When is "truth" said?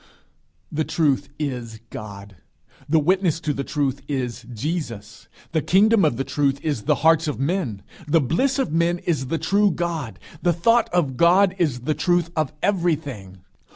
0.83-1.29, 3.63-4.01, 6.23-6.59, 11.93-12.31